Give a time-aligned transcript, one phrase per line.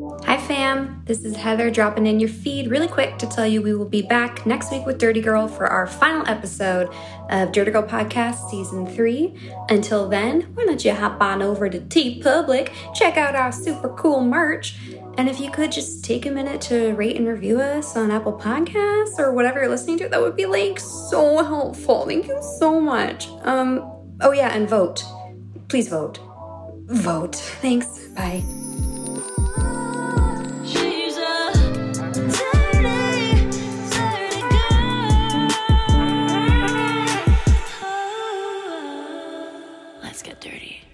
[0.00, 1.02] Hi, fam.
[1.04, 4.00] This is Heather dropping in your feed really quick to tell you we will be
[4.00, 6.88] back next week with Dirty Girl for our final episode
[7.28, 9.34] of Dirty Girl Podcast Season 3.
[9.68, 14.22] Until then, why don't you hop on over to TeePublic, check out our super cool
[14.22, 14.78] merch,
[15.18, 18.38] and if you could just take a minute to rate and review us on Apple
[18.38, 22.06] Podcasts or whatever you're listening to, that would be like so helpful.
[22.06, 23.28] Thank you so much.
[23.42, 23.80] Um,
[24.22, 25.04] oh yeah, and vote.
[25.68, 26.20] Please vote.
[26.86, 27.36] Vote.
[27.36, 28.06] Thanks.
[28.16, 28.42] Bye.
[40.10, 40.89] Let's get dirty.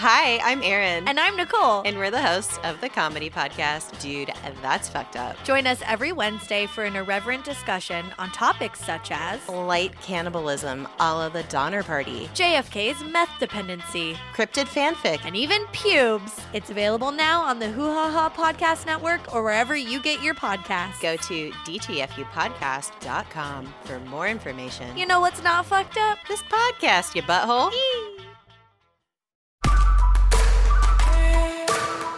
[0.00, 1.08] Hi, I'm Erin.
[1.08, 1.82] And I'm Nicole.
[1.84, 4.30] And we're the hosts of the comedy podcast, Dude,
[4.62, 5.34] That's Fucked Up.
[5.42, 11.12] Join us every Wednesday for an irreverent discussion on topics such as Light cannibalism a
[11.12, 16.40] la the Donner Party, JFK's meth dependency, cryptid fanfic, and even pubes.
[16.52, 20.36] It's available now on the Hoo Ha Ha Podcast Network or wherever you get your
[20.36, 21.00] podcasts.
[21.00, 24.96] Go to dtfupodcast.com for more information.
[24.96, 26.18] You know what's not fucked up?
[26.28, 27.72] this podcast, you butthole.